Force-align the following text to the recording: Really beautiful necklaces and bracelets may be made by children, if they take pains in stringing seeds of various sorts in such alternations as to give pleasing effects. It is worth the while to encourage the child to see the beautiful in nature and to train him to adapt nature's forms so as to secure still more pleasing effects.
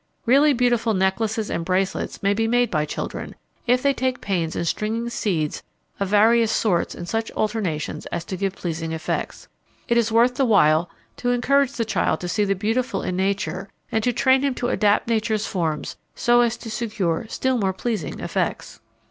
Really 0.25 0.51
beautiful 0.51 0.95
necklaces 0.95 1.51
and 1.51 1.63
bracelets 1.63 2.23
may 2.23 2.33
be 2.33 2.47
made 2.47 2.71
by 2.71 2.85
children, 2.85 3.35
if 3.67 3.83
they 3.83 3.93
take 3.93 4.19
pains 4.19 4.55
in 4.55 4.65
stringing 4.65 5.11
seeds 5.11 5.61
of 5.99 6.07
various 6.07 6.51
sorts 6.51 6.95
in 6.95 7.05
such 7.05 7.29
alternations 7.33 8.07
as 8.07 8.25
to 8.25 8.35
give 8.35 8.55
pleasing 8.55 8.93
effects. 8.93 9.47
It 9.87 9.97
is 9.97 10.11
worth 10.11 10.33
the 10.37 10.43
while 10.45 10.89
to 11.17 11.29
encourage 11.29 11.73
the 11.73 11.85
child 11.85 12.19
to 12.21 12.27
see 12.27 12.45
the 12.45 12.55
beautiful 12.55 13.03
in 13.03 13.15
nature 13.15 13.69
and 13.91 14.03
to 14.03 14.11
train 14.11 14.41
him 14.41 14.55
to 14.55 14.69
adapt 14.69 15.07
nature's 15.07 15.45
forms 15.45 15.97
so 16.15 16.41
as 16.41 16.57
to 16.57 16.71
secure 16.71 17.27
still 17.29 17.59
more 17.59 17.71
pleasing 17.71 18.21
effects. 18.21 18.79